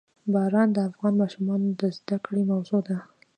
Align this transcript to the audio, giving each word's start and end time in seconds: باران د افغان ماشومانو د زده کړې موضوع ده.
باران 0.33 0.69
د 0.73 0.77
افغان 0.89 1.13
ماشومانو 1.21 1.67
د 1.79 1.81
زده 1.97 2.17
کړې 2.25 2.41
موضوع 2.51 2.79
ده. 2.87 2.97